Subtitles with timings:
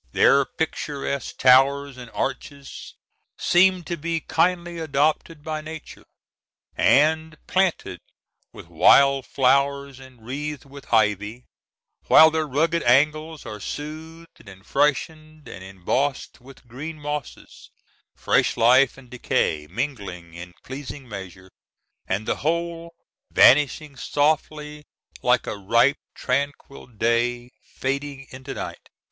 [0.13, 2.95] Their picturesque towers and arches
[3.37, 6.05] seem to be kindly adopted by nature,
[6.75, 7.99] and planted
[8.51, 11.45] with wild flowers and wreathed with ivy;
[12.07, 17.69] while their rugged angles are soothed and freshened and embossed with green mosses,
[18.15, 21.51] fresh life and decay mingling in pleasing measures,
[22.07, 22.91] and the whole
[23.31, 24.83] vanishing softly
[25.21, 28.89] like a ripe, tranquil day fading into night.